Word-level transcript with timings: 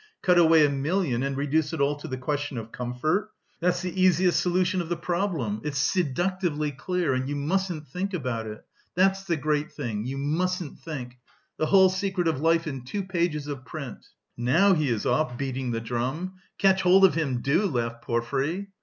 Cut 0.23 0.39
away 0.39 0.65
a 0.65 0.69
million, 0.71 1.21
and 1.21 1.37
reduce 1.37 1.73
it 1.73 1.79
all 1.79 1.95
to 1.97 2.07
the 2.07 2.17
question 2.17 2.57
of 2.57 2.71
comfort! 2.71 3.29
That's 3.59 3.83
the 3.83 4.01
easiest 4.01 4.39
solution 4.39 4.81
of 4.81 4.89
the 4.89 4.97
problem! 4.97 5.61
It's 5.63 5.77
seductively 5.77 6.71
clear 6.71 7.13
and 7.13 7.29
you 7.29 7.35
musn't 7.35 7.87
think 7.87 8.15
about 8.15 8.47
it. 8.47 8.65
That's 8.95 9.23
the 9.25 9.37
great 9.37 9.71
thing, 9.71 10.05
you 10.07 10.17
mustn't 10.17 10.79
think! 10.79 11.19
The 11.59 11.67
whole 11.67 11.89
secret 11.89 12.27
of 12.27 12.41
life 12.41 12.65
in 12.65 12.83
two 12.83 13.03
pages 13.03 13.45
of 13.45 13.63
print!" 13.63 14.03
"Now 14.35 14.73
he 14.73 14.89
is 14.89 15.05
off, 15.05 15.37
beating 15.37 15.69
the 15.69 15.79
drum! 15.79 16.33
Catch 16.57 16.81
hold 16.81 17.05
of 17.05 17.13
him, 17.13 17.43
do!" 17.43 17.67
laughed 17.67 18.01
Porfiry. 18.01 18.69